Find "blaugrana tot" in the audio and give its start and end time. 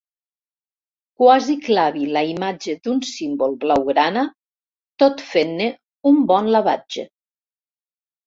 3.65-5.21